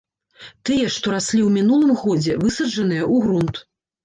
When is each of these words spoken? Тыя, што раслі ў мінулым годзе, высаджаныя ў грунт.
Тыя, 0.69 0.87
што 0.95 1.13
раслі 1.15 1.41
ў 1.49 1.57
мінулым 1.57 1.93
годзе, 2.05 2.39
высаджаныя 2.45 3.03
ў 3.13 3.23
грунт. 3.29 3.63